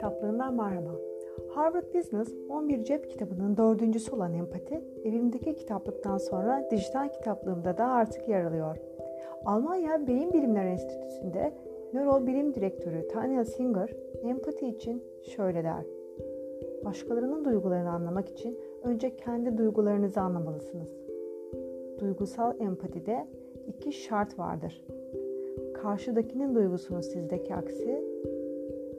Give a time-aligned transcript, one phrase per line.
[0.00, 0.90] kitaplığından merhaba.
[1.48, 8.28] Harvard Business 11 cep kitabının dördüncüsü olan empati, evimdeki kitaplıktan sonra dijital kitaplığımda da artık
[8.28, 8.76] yer alıyor.
[9.44, 11.52] Almanya Beyin Bilimler Enstitüsü'nde
[11.92, 13.90] nöro bilim direktörü Tanya Singer,
[14.22, 15.84] empati için şöyle der.
[16.84, 20.96] Başkalarının duygularını anlamak için önce kendi duygularınızı anlamalısınız.
[22.00, 23.26] Duygusal empatide
[23.66, 24.84] iki şart vardır.
[25.74, 28.04] Karşıdakinin duygusunun sizdeki aksi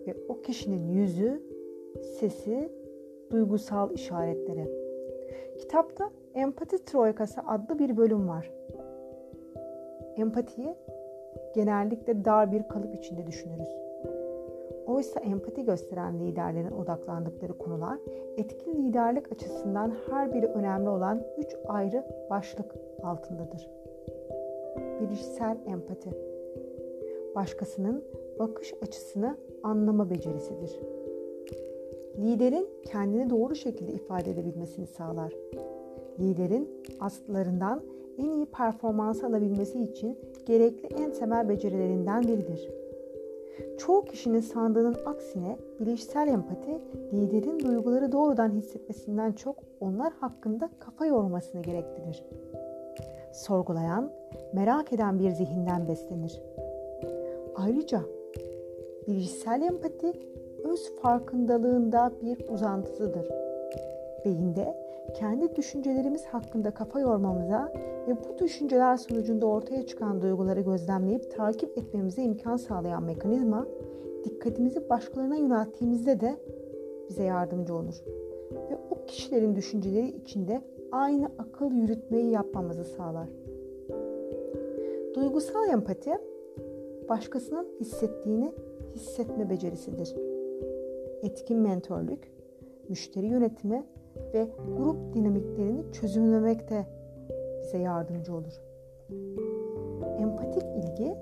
[0.07, 1.41] ve o kişinin yüzü,
[2.19, 2.71] sesi,
[3.31, 4.69] duygusal işaretleri.
[5.59, 8.51] Kitapta Empati Troikası adlı bir bölüm var.
[10.17, 10.75] Empatiyi
[11.55, 13.69] genellikle dar bir kalıp içinde düşünürüz.
[14.87, 17.99] Oysa empati gösteren liderlerin odaklandıkları konular
[18.37, 23.69] etkin liderlik açısından her biri önemli olan üç ayrı başlık altındadır.
[25.01, 26.30] Bilişsel empati.
[27.35, 28.03] Başkasının
[28.39, 30.79] bakış açısını anlama becerisidir.
[32.17, 35.33] Liderin kendini doğru şekilde ifade edebilmesini sağlar.
[36.19, 37.83] Liderin aslarından
[38.17, 42.69] en iyi performans alabilmesi için gerekli en temel becerilerinden biridir.
[43.77, 46.81] Çoğu kişinin sandığının aksine bilişsel empati
[47.13, 52.23] liderin duyguları doğrudan hissetmesinden çok onlar hakkında kafa yormasını gerektirir.
[53.33, 54.11] Sorgulayan,
[54.53, 56.41] merak eden bir zihinden beslenir.
[57.55, 58.01] Ayrıca
[59.07, 60.13] bilişsel empati
[60.63, 63.27] öz farkındalığında bir uzantısıdır.
[64.25, 64.75] Beyinde
[65.13, 67.73] kendi düşüncelerimiz hakkında kafa yormamıza
[68.07, 73.67] ve bu düşünceler sonucunda ortaya çıkan duyguları gözlemleyip takip etmemize imkan sağlayan mekanizma,
[74.23, 76.35] dikkatimizi başkalarına yönelttiğimizde de
[77.09, 77.95] bize yardımcı olur.
[78.51, 80.61] Ve o kişilerin düşünceleri içinde
[80.91, 83.29] aynı akıl yürütmeyi yapmamızı sağlar.
[85.15, 86.11] Duygusal empati,
[87.09, 88.53] başkasının hissettiğini
[88.95, 90.15] hissetme becerisidir.
[91.23, 92.31] Etkin mentörlük,
[92.89, 93.83] müşteri yönetimi
[94.33, 94.47] ve
[94.77, 96.87] grup dinamiklerini çözümlemekte
[97.61, 98.61] bize yardımcı olur.
[100.19, 101.15] Empatik ilgi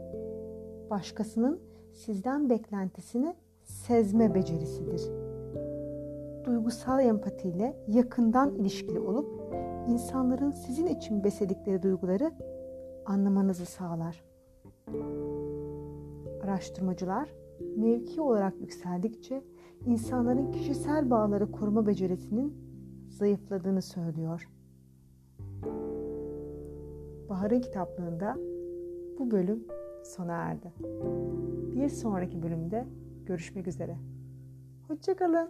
[0.90, 1.60] başkasının
[1.94, 5.02] sizden beklentisini sezme becerisidir.
[6.46, 9.40] Duygusal empatiyle yakından ilişkili olup
[9.88, 12.32] insanların sizin için besledikleri duyguları
[13.06, 14.24] anlamanızı sağlar.
[16.50, 17.30] Araştırmacılar
[17.78, 19.44] mevki olarak yükseldikçe
[19.86, 22.54] insanların kişisel bağları koruma becerisinin
[23.10, 24.50] zayıfladığını söylüyor.
[27.30, 28.36] Bahar'ın kitaplığında
[29.20, 29.68] bu bölüm
[30.04, 30.74] sona erdi.
[31.76, 32.88] Bir sonraki bölümde
[33.26, 33.98] görüşmek üzere.
[34.88, 35.50] Hoşçakalın.